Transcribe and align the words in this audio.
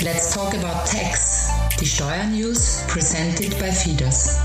Let's 0.00 0.32
talk 0.32 0.54
about 0.54 0.86
tax. 0.86 1.48
Die 1.80 1.84
Steuernews 1.84 2.86
presented 2.86 3.58
by 3.58 3.72
Fidas. 3.72 4.38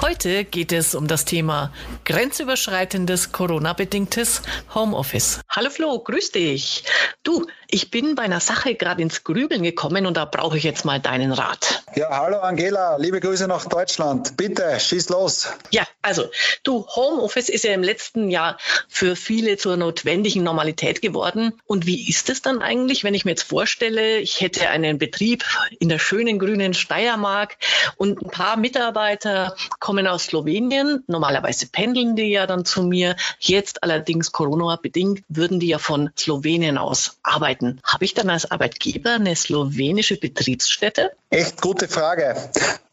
Heute 0.00 0.44
geht 0.44 0.72
es 0.72 0.96
um 0.96 1.06
das 1.06 1.24
Thema 1.24 1.72
grenzüberschreitendes 2.04 3.30
Corona-bedingtes 3.30 4.42
Homeoffice. 4.74 5.40
Hallo 5.48 5.70
Flo, 5.70 6.00
grüß 6.00 6.32
dich. 6.32 6.82
Du, 7.22 7.46
ich 7.72 7.90
bin 7.90 8.14
bei 8.14 8.24
einer 8.24 8.40
Sache 8.40 8.74
gerade 8.74 9.00
ins 9.00 9.24
Grübeln 9.24 9.62
gekommen 9.62 10.04
und 10.04 10.18
da 10.18 10.26
brauche 10.26 10.58
ich 10.58 10.62
jetzt 10.62 10.84
mal 10.84 11.00
deinen 11.00 11.32
Rat. 11.32 11.82
Ja, 11.94 12.10
hallo 12.10 12.38
Angela, 12.40 12.96
liebe 12.96 13.18
Grüße 13.18 13.48
nach 13.48 13.64
Deutschland. 13.64 14.36
Bitte, 14.36 14.78
schieß 14.78 15.08
los. 15.08 15.48
Ja, 15.70 15.84
also 16.02 16.30
du, 16.64 16.86
Homeoffice 16.86 17.48
ist 17.48 17.64
ja 17.64 17.72
im 17.72 17.82
letzten 17.82 18.30
Jahr 18.30 18.58
für 18.88 19.16
viele 19.16 19.56
zur 19.56 19.78
notwendigen 19.78 20.42
Normalität 20.42 21.00
geworden. 21.00 21.54
Und 21.64 21.86
wie 21.86 22.08
ist 22.10 22.28
es 22.28 22.42
dann 22.42 22.60
eigentlich, 22.60 23.04
wenn 23.04 23.14
ich 23.14 23.24
mir 23.24 23.30
jetzt 23.30 23.44
vorstelle, 23.44 24.18
ich 24.18 24.42
hätte 24.42 24.68
einen 24.68 24.98
Betrieb 24.98 25.44
in 25.80 25.88
der 25.88 25.98
schönen 25.98 26.38
grünen 26.38 26.74
Steiermark 26.74 27.56
und 27.96 28.20
ein 28.20 28.30
paar 28.30 28.58
Mitarbeiter 28.58 29.56
kommen 29.78 30.06
aus 30.06 30.24
Slowenien. 30.24 31.04
Normalerweise 31.06 31.68
pendeln 31.68 32.16
die 32.16 32.32
ja 32.32 32.46
dann 32.46 32.66
zu 32.66 32.82
mir. 32.82 33.16
Jetzt 33.38 33.82
allerdings 33.82 34.30
Corona-bedingt 34.30 35.24
würden 35.28 35.58
die 35.58 35.68
ja 35.68 35.78
von 35.78 36.10
Slowenien 36.18 36.76
aus 36.76 37.18
arbeiten. 37.22 37.61
Habe 37.84 38.04
ich 38.04 38.14
dann 38.14 38.30
als 38.30 38.50
Arbeitgeber 38.50 39.14
eine 39.14 39.36
slowenische 39.36 40.16
Betriebsstätte? 40.16 41.12
Echt 41.30 41.60
gute 41.60 41.88
Frage. 41.88 42.36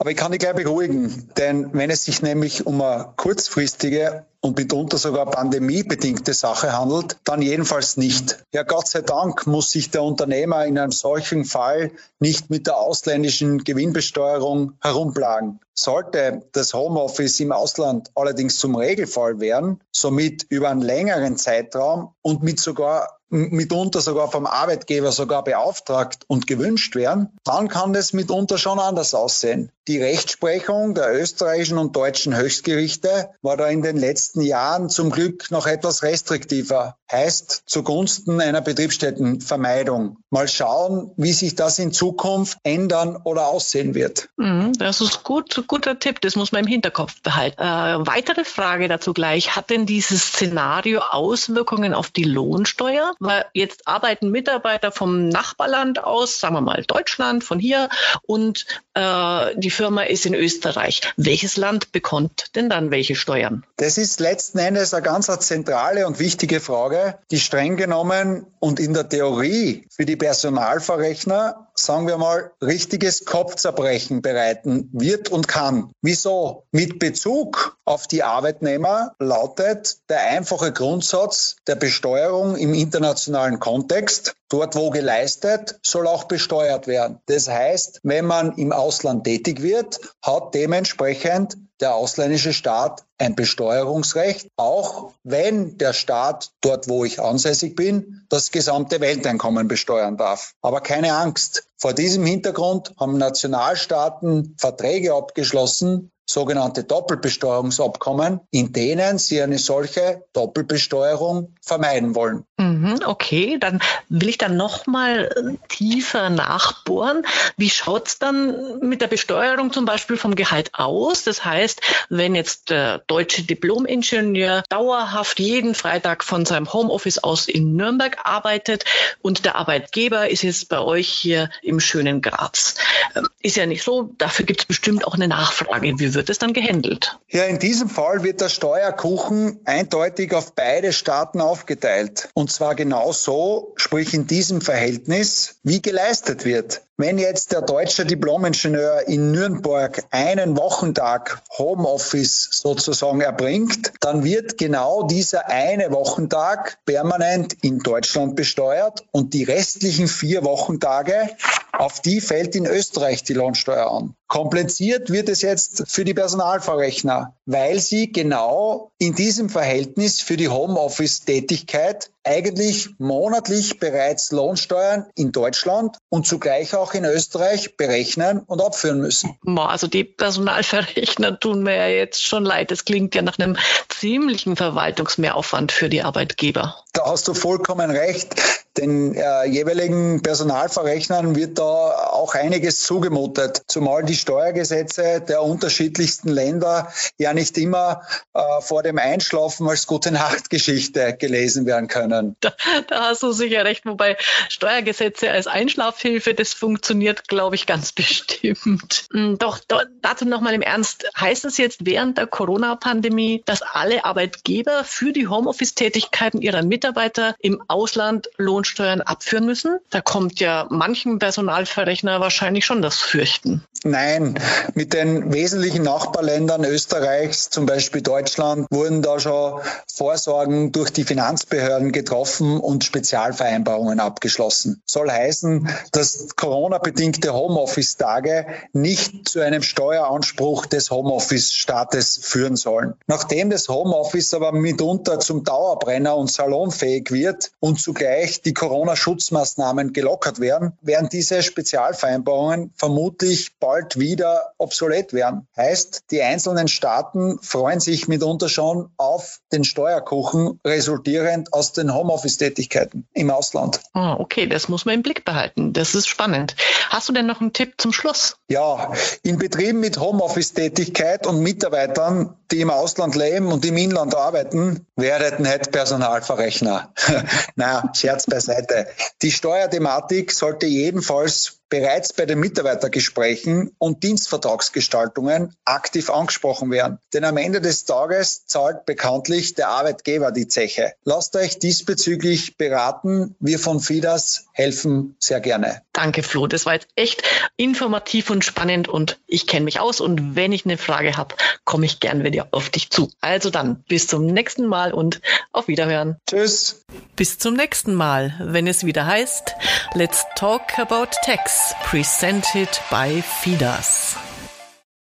Aber 0.02 0.12
ich 0.12 0.18
kann 0.18 0.32
dich 0.32 0.40
gleich 0.40 0.56
beruhigen, 0.56 1.30
denn 1.38 1.74
wenn 1.74 1.90
es 1.90 2.06
sich 2.06 2.22
nämlich 2.22 2.66
um 2.66 2.82
eine 2.82 3.12
kurzfristige 3.18 4.26
und 4.40 4.58
mitunter 4.58 4.98
sogar 4.98 5.26
pandemiebedingte 5.26 6.34
Sache 6.34 6.72
handelt, 6.72 7.18
dann 7.26 7.42
jedenfalls 7.42 7.98
nicht. 7.98 8.46
Ja, 8.54 8.64
Gott 8.64 8.88
sei 8.88 9.02
Dank 9.02 9.46
muss 9.46 9.72
sich 9.72 9.92
der 9.92 10.04
Unternehmer 10.04 10.66
in 10.66 10.80
einem 10.80 10.94
solchen 10.94 11.44
Fall 11.44 11.92
nicht 12.20 12.50
mit 12.50 12.66
der 12.68 12.78
ausländischen 12.78 13.66
Gewinnbesteuerung 13.66 14.78
herumplagen. 14.82 15.60
Sollte 15.74 16.48
das 16.54 16.74
Homeoffice 16.74 17.42
im 17.42 17.52
Ausland 17.52 18.10
allerdings 18.16 18.58
zum 18.58 18.76
Regelfall 18.76 19.42
werden, 19.42 19.82
somit 19.92 20.46
über 20.48 20.70
einen 20.70 20.82
längeren 20.82 21.36
Zeitraum 21.36 22.14
und 22.22 22.42
mit 22.42 22.62
sogar 22.62 23.20
mitunter 23.30 24.02
sogar 24.02 24.32
vom 24.32 24.46
Arbeitgeber 24.46 25.12
sogar 25.12 25.44
beauftragt 25.44 26.24
und 26.28 26.48
gewünscht 26.48 26.96
werden, 26.96 27.38
dann 27.44 27.68
kann 27.68 27.94
das 27.94 28.14
mitunter 28.14 28.58
schon 28.58 28.80
anders 28.80 29.14
aussehen. 29.14 29.72
Die 29.90 29.98
Rechtsprechung 29.98 30.94
der 30.94 31.20
österreichischen 31.20 31.80
und 31.80 31.96
deutschen 31.96 32.38
Höchstgerichte 32.38 33.32
war 33.42 33.58
da 33.58 33.66
in 33.66 33.82
den 33.82 33.98
letzten 33.98 34.42
Jahren 34.42 34.88
zum 34.88 35.10
Glück 35.10 35.50
noch 35.50 35.66
etwas 35.66 36.04
restriktiver. 36.04 36.98
Heißt 37.12 37.64
zugunsten 37.66 38.40
einer 38.40 38.62
Betriebsstättenvermeidung. 38.62 40.18
Mal 40.30 40.48
schauen, 40.48 41.10
wie 41.18 41.34
sich 41.34 41.56
das 41.56 41.80
in 41.80 41.92
Zukunft 41.92 42.60
ändern 42.62 43.20
oder 43.24 43.48
aussehen 43.48 43.96
wird. 43.96 44.30
Mhm, 44.38 44.74
das 44.74 45.02
ist 45.02 45.24
gut, 45.24 45.64
guter 45.66 45.98
Tipp. 45.98 46.22
Das 46.22 46.36
muss 46.36 46.52
man 46.52 46.66
im 46.66 46.68
Hinterkopf 46.68 47.20
behalten. 47.24 47.60
Äh, 47.60 47.66
weitere 48.06 48.46
Frage 48.46 48.90
dazu 48.90 49.14
gleich. 49.14 49.56
Hat 49.56 49.72
denn 49.72 49.88
dieses 49.88 50.22
Szenario 50.22 51.00
Auswirkungen 51.00 51.96
auf 51.96 52.12
die 52.12 52.26
Lohnsteuer? 52.26 53.14
Weil 53.18 53.46
jetzt 53.56 53.88
arbeiten 53.88 54.30
Mitarbeiter 54.30 54.92
vom 54.92 55.30
Nachbarland 55.30 56.04
aus, 56.04 56.40
sagen 56.40 56.54
wir 56.54 56.62
mal 56.62 56.84
Deutschland, 56.86 57.44
von 57.44 57.58
hier, 57.58 57.90
und 58.22 58.68
äh, 58.94 59.56
die 59.56 59.72
Firma 59.80 60.04
ist 60.04 60.26
in 60.26 60.34
Österreich. 60.34 61.00
Welches 61.16 61.56
Land 61.56 61.94
bekommt 61.94 62.54
denn 62.58 62.70
dann 62.70 62.92
welche 62.92 63.16
Steuern? 63.16 63.66
Das 63.78 63.98
ist 63.98 64.20
letzten 64.20 64.58
Endes 64.58 64.94
eine 64.94 65.04
ganz 65.04 65.28
zentrale 65.40 66.06
und 66.06 66.20
wichtige 66.20 66.60
Frage, 66.60 67.18
die 67.32 67.40
streng 67.40 67.78
genommen 67.78 68.46
und 68.60 68.82
in 68.82 68.94
der 68.94 69.08
Theorie 69.08 69.88
für 69.90 70.06
die 70.06 70.18
Personalverrechner 70.18 71.69
sagen 71.82 72.08
wir 72.08 72.18
mal, 72.18 72.52
richtiges 72.62 73.26
Kopfzerbrechen 73.26 74.22
bereiten 74.22 74.90
wird 74.92 75.30
und 75.30 75.48
kann. 75.48 75.92
Wieso? 76.02 76.64
Mit 76.72 77.00
Bezug 77.00 77.78
auf 77.86 78.08
die 78.08 78.24
Arbeitnehmer 78.24 79.16
lautet 79.20 79.98
der 80.10 80.22
einfache 80.22 80.72
Grundsatz 80.72 81.58
der 81.68 81.76
Besteuerung 81.76 82.56
im 82.56 82.74
internationalen 82.74 83.60
Kontext. 83.60 84.36
Dort, 84.50 84.76
wo 84.76 84.90
geleistet, 84.90 85.80
soll 85.84 86.08
auch 86.08 86.24
besteuert 86.26 86.88
werden. 86.88 87.20
Das 87.28 87.48
heißt, 87.48 88.00
wenn 88.04 88.26
man 88.26 88.58
im 88.58 88.72
Ausland 88.72 89.24
tätig 89.24 89.62
wird, 89.62 90.00
hat 90.24 90.56
dementsprechend 90.56 91.58
der 91.80 91.96
ausländische 91.96 92.54
Staat 92.54 93.06
ein 93.18 93.36
Besteuerungsrecht, 93.36 94.50
auch 94.58 95.14
wenn 95.24 95.78
der 95.78 95.94
Staat 95.94 96.52
dort, 96.62 96.90
wo 96.90 97.06
ich 97.06 97.22
ansässig 97.22 97.76
bin, 97.76 98.26
das 98.30 98.52
gesamte 98.52 99.00
Welteinkommen 99.00 99.68
besteuern 99.68 100.18
darf. 100.18 100.56
Aber 100.62 100.82
keine 100.82 101.16
Angst. 101.16 101.64
Vor 101.80 101.94
diesem 101.94 102.26
Hintergrund 102.26 102.94
haben 103.00 103.18
Nationalstaaten 103.18 104.56
Verträge 104.58 105.14
abgeschlossen, 105.14 106.12
sogenannte 106.30 106.84
Doppelbesteuerungsabkommen, 106.84 108.42
in 108.52 108.72
denen 108.72 109.18
sie 109.18 109.42
eine 109.42 109.58
solche 109.58 110.26
Doppelbesteuerung 110.34 111.56
vermeiden 111.62 112.14
wollen. 112.14 112.44
Mhm, 112.58 113.00
okay, 113.06 113.58
dann 113.60 113.82
will 114.10 114.30
ich 114.30 114.38
dann 114.38 114.56
noch 114.56 114.86
mal 114.86 115.58
tiefer 115.70 116.30
nachbohren. 116.30 117.26
Wie 117.58 117.70
schaut 117.70 118.10
es 118.10 118.20
dann 118.20 118.80
mit 118.80 119.02
der 119.02 119.08
Besteuerung 119.08 119.74
zum 119.74 119.86
Beispiel 119.86 120.18
vom 120.18 120.36
Gehalt 120.36 120.72
aus? 120.74 121.24
Das 121.24 121.46
heißt, 121.46 121.82
wenn 122.10 122.36
jetzt 122.36 122.70
der 122.70 123.00
deutsche 123.08 123.42
Diplom-Ingenieur 123.44 124.64
dauerhaft 124.70 125.40
jeden 125.40 125.74
Freitag 125.74 126.24
von 126.24 126.46
seinem 126.46 126.72
Homeoffice 126.72 127.24
aus 127.24 127.48
in 127.48 127.76
Nürnberg 127.76 128.18
arbeitet 128.24 128.86
und 129.24 129.46
der 129.46 129.56
Arbeitgeber 129.56 130.30
ist 130.30 130.44
jetzt 130.44 130.70
bei 130.70 130.80
euch 130.80 131.08
hier 131.10 131.50
im 131.70 131.80
schönen 131.80 132.22
Graz. 132.22 132.76
Ähm, 133.16 133.28
ist 133.42 133.56
ja 133.56 133.66
nicht 133.66 133.84
so, 133.84 134.14
dafür 134.18 134.46
gibt 134.46 134.62
es 134.62 134.66
bestimmt 134.66 135.08
auch 135.08 135.14
eine 135.14 135.28
Nachfrage. 135.28 136.00
Wie 136.00 136.14
wird 136.14 136.30
es 136.30 136.40
dann 136.40 136.54
gehandelt? 136.54 137.18
Ja, 137.30 137.44
in 137.46 137.60
diesem 137.60 137.90
Fall 137.90 138.24
wird 138.24 138.42
der 138.42 138.50
Steuerkuchen 138.50 139.60
eindeutig 139.66 140.34
auf 140.34 140.56
beide 140.56 140.92
Staaten 140.92 141.40
aufgeteilt. 141.40 142.30
Und 142.34 142.52
zwar 142.52 142.76
genau 142.76 143.12
so, 143.12 143.74
sprich 143.78 144.14
in 144.14 144.28
diesem 144.28 144.62
Verhältnis, 144.62 145.60
wie 145.64 145.82
geleistet 145.82 146.44
wird. 146.44 146.82
Wenn 147.02 147.18
jetzt 147.18 147.54
der 147.54 147.62
deutsche 147.62 148.06
Diplomingenieur 148.06 149.08
in 149.08 149.32
Nürnberg 149.32 150.04
einen 150.12 150.58
Wochentag 150.58 151.42
Homeoffice 151.58 152.50
sozusagen 152.52 153.22
erbringt, 153.22 153.94
dann 154.02 154.26
wird 154.26 154.58
genau 154.58 155.04
dieser 155.04 155.48
eine 155.48 155.92
Wochentag 155.92 156.78
permanent 156.86 157.54
in 157.62 157.80
Deutschland 157.80 158.36
besteuert 158.36 159.06
und 159.12 159.34
die 159.34 159.46
restlichen 159.46 160.10
vier 160.10 160.44
Wochentage, 160.44 161.30
auf 161.72 162.02
die 162.02 162.20
fällt 162.20 162.58
in 162.58 162.66
Österreich 162.66 163.24
die 163.24 163.34
Lohnsteuer 163.34 163.90
an. 163.90 164.16
Kompliziert 164.28 165.10
wird 165.10 165.30
es 165.30 165.42
jetzt 165.42 165.86
für 165.88 166.04
die 166.04 166.14
Personalverrechner, 166.14 167.34
weil 167.46 167.80
sie 167.80 168.12
genau 168.12 168.92
in 168.98 169.16
diesem 169.16 169.48
Verhältnis 169.48 170.20
für 170.20 170.36
die 170.36 170.50
Homeoffice-Tätigkeit 170.50 172.12
eigentlich 172.30 172.90
monatlich 173.00 173.80
bereits 173.80 174.32
Lohnsteuern 174.32 175.08
in 175.16 175.32
Deutschland 175.32 175.98
und 176.10 176.28
zugleich 176.28 176.76
auch 176.76 176.94
in 176.94 177.04
Österreich 177.04 177.76
berechnen 177.76 178.40
und 178.46 178.62
abführen 178.62 179.00
müssen. 179.00 179.36
Also 179.58 179.88
die 179.88 180.04
Personalverrechner 180.04 181.40
tun 181.40 181.64
mir 181.64 181.76
ja 181.76 181.88
jetzt 181.88 182.24
schon 182.24 182.46
leid. 182.46 182.70
Das 182.70 182.86
klingt 182.86 183.16
ja 183.16 183.24
nach 183.24 183.40
einem 183.40 183.58
ziemlichen 183.88 184.56
Verwaltungsmehraufwand 184.56 185.72
für 185.72 185.90
die 185.90 186.04
Arbeitgeber. 186.04 186.76
Da 186.94 187.06
hast 187.08 187.28
du 187.28 187.34
vollkommen 187.34 187.90
recht. 187.90 188.36
Den 188.80 189.14
äh, 189.14 189.46
jeweiligen 189.46 190.22
Personalverrechnern 190.22 191.36
wird 191.36 191.60
da 191.60 191.64
auch 191.64 192.34
einiges 192.34 192.82
zugemutet, 192.82 193.64
zumal 193.68 194.04
die 194.04 194.16
Steuergesetze 194.16 195.20
der 195.20 195.44
unterschiedlichsten 195.44 196.30
Länder 196.30 196.90
ja 197.18 197.34
nicht 197.34 197.58
immer 197.58 198.04
äh, 198.34 198.40
vor 198.62 198.82
dem 198.82 198.98
Einschlafen 198.98 199.68
als 199.68 199.86
gute 199.86 200.12
Nachtgeschichte 200.12 201.18
gelesen 201.18 201.66
werden 201.66 201.88
können. 201.88 202.36
Da, 202.50 202.54
da 202.88 203.10
hast 203.10 203.24
du 203.24 203.32
sicher 203.32 203.66
recht, 203.66 203.86
wobei 203.86 204.16
Steuergesetze 204.48 205.30
als 205.30 205.48
Einschlafhilfe, 205.48 206.34
das 206.34 206.54
funktioniert, 206.54 207.28
glaube 207.28 207.56
ich, 207.56 207.66
ganz 207.66 207.92
bestimmt. 207.94 209.08
Hm, 209.12 209.38
doch, 209.38 209.60
doch 209.68 209.84
dazu 210.02 210.26
nochmal 210.26 210.54
im 210.54 210.62
Ernst, 210.62 211.10
heißt 211.20 211.44
das 211.44 211.58
jetzt 211.58 211.86
während 211.86 212.18
der 212.18 212.28
Corona-Pandemie, 212.28 213.44
dass 213.46 213.62
alle 213.62 214.06
Arbeitgeber 214.06 214.84
für 214.84 215.12
die 215.12 215.28
Homeoffice-Tätigkeiten 215.28 216.42
ihrer 216.42 216.64
Mitarbeiter 216.64 217.36
im 217.40 217.62
Ausland 217.68 218.30
Lohn 218.38 218.64
Lohnsteuern 218.70 219.02
abführen 219.02 219.46
müssen? 219.46 219.80
Da 219.90 220.02
kommt 220.02 220.40
ja 220.40 220.68
manchen 220.70 221.20
Personalverrechner 221.20 222.20
wahrscheinlich 222.20 222.66
schon 222.66 222.82
das 222.82 222.98
Fürchten. 222.98 223.64
Nein, 223.84 224.38
mit 224.74 224.94
den 224.94 225.32
wesentlichen 225.34 225.84
Nachbarländern 225.84 226.66
Österreichs, 226.66 227.50
zum 227.50 227.66
Beispiel 227.66 228.02
Deutschland, 228.02 228.68
wurden 228.72 229.02
da 229.02 229.20
schon 229.20 229.62
Vorsorgen 229.88 230.74
durch 230.74 230.92
die 230.92 231.06
Finanzbehörden 231.06 231.94
getroffen 231.94 232.60
und 232.60 232.84
Spezialvereinbarungen 232.84 234.02
abgeschlossen. 234.02 234.82
Soll 234.86 235.10
heißen, 235.10 235.70
dass 235.94 236.36
Corona-bedingte 236.36 237.34
Homeoffice-Tage 237.34 238.48
nicht 238.74 239.30
zu 239.30 239.40
einem 239.40 239.62
Steueranspruch 239.62 240.66
des 240.66 240.92
Homeoffice-Staates 240.92 242.20
führen 242.22 242.58
sollen. 242.58 242.96
Nachdem 243.08 243.50
das 243.50 243.70
Homeoffice 243.70 244.34
aber 244.34 244.52
mitunter 244.52 245.20
zum 245.20 245.46
Dauerbrenner 245.46 246.18
und 246.18 246.30
salonfähig 246.30 247.12
wird 247.12 247.52
und 247.62 247.80
zugleich 247.80 248.42
die 248.42 248.54
Corona-Schutzmaßnahmen 248.60 249.94
gelockert 249.94 250.42
werden, 250.42 250.74
werden 250.82 251.08
diese 251.10 251.42
Spezialvereinbarungen 251.42 252.74
vermutlich 252.76 253.58
bald 253.58 253.98
wieder 253.98 254.52
obsolet 254.58 255.14
werden. 255.14 255.48
Heißt, 255.56 256.04
die 256.12 256.22
einzelnen 256.22 256.68
Staaten 256.68 257.40
freuen 257.42 257.80
sich 257.80 258.10
mitunter 258.10 258.50
schon 258.50 258.90
auf 258.98 259.40
den 259.54 259.64
Steuerkuchen 259.64 260.60
resultierend 260.66 261.54
aus 261.54 261.72
den 261.72 261.94
Homeoffice-Tätigkeiten 261.94 263.08
im 263.14 263.32
Ausland. 263.32 263.80
Ah, 263.94 264.16
okay, 264.20 264.46
das 264.46 264.68
muss 264.68 264.84
man 264.84 264.96
im 264.96 265.04
Blick 265.04 265.24
behalten. 265.24 265.72
Das 265.72 265.96
ist 265.96 266.10
spannend. 266.10 266.58
Hast 266.90 267.08
du 267.08 267.14
denn 267.14 267.28
noch 267.28 267.40
einen 267.40 267.54
Tipp 267.54 267.76
zum 267.78 267.94
Schluss? 267.94 268.36
Ja, 268.50 268.92
in 269.24 269.38
Betrieben 269.38 269.80
mit 269.80 270.00
Homeoffice-Tätigkeit 270.00 271.26
und 271.26 271.40
Mitarbeitern, 271.40 272.36
die 272.52 272.62
im 272.62 272.70
Ausland 272.70 273.16
leben 273.16 273.52
und 273.52 273.66
im 273.66 273.78
Inland 273.78 274.16
arbeiten, 274.16 274.86
werdet 274.96 275.40
nicht 275.40 275.72
Personalverrechner. 275.72 276.94
naja, 277.56 277.92
Scherz 277.94 278.26
beiseite. 278.26 278.88
Die 279.22 279.32
Steuerthematik 279.32 280.32
sollte 280.32 280.66
jedenfalls 280.66 281.59
bereits 281.70 282.14
bei 282.14 282.26
den 282.26 282.40
Mitarbeitergesprächen 282.40 283.72
und 283.78 284.04
Dienstvertragsgestaltungen 284.04 285.56
aktiv 285.66 286.10
angesprochen 286.10 286.72
werden. 286.72 287.00
Denn 287.14 287.24
am 287.24 287.38
Ende 287.38 287.62
des 287.62 287.86
Tages 287.86 288.46
zahlt 288.46 288.86
bekanntlich 288.86 289.54
der 289.54 289.70
Arbeitgeber 289.70 290.32
die 290.32 290.48
Zeche. 290.48 290.94
Lasst 291.04 291.36
euch 291.36 291.60
diesbezüglich 291.60 292.58
beraten. 292.58 293.36
Wir 293.40 293.60
von 293.60 293.80
FIDAS 293.80 294.48
helfen 294.54 295.16
sehr 295.20 295.40
gerne. 295.40 295.82
Danke, 295.94 296.24
Flo. 296.24 296.48
Das 296.48 296.66
war 296.66 296.74
jetzt 296.74 296.88
echt 296.96 297.24
informativ 297.58 298.30
und 298.30 298.44
spannend 298.46 298.88
und 298.88 299.20
ich 299.28 299.48
kenne 299.48 299.66
mich 299.66 299.80
aus 299.80 300.02
und 300.02 300.36
wenn 300.36 300.52
ich 300.52 300.66
eine 300.66 300.78
Frage 300.78 301.18
habe, 301.18 301.36
komme 301.66 301.86
ich 301.86 302.00
gern 302.00 302.24
wieder 302.24 302.48
auf 302.52 302.70
dich 302.70 302.90
zu. 302.90 303.12
Also 303.22 303.50
dann, 303.50 303.84
bis 303.88 304.08
zum 304.08 304.26
nächsten 304.26 304.66
Mal 304.66 304.94
und 304.94 305.22
auf 305.52 305.68
Wiederhören. 305.68 306.18
Tschüss. 306.28 306.86
Bis 307.16 307.38
zum 307.38 307.56
nächsten 307.56 307.94
Mal, 307.94 308.34
wenn 308.40 308.66
es 308.66 308.86
wieder 308.86 309.06
heißt, 309.06 309.56
Let's 309.94 310.26
Talk 310.36 310.80
About 310.80 311.12
Tax, 311.26 311.59
presented 311.84 312.70
by 312.92 313.22
FIDAS. 313.22 314.29